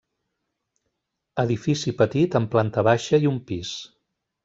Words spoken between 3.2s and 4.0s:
i un pis.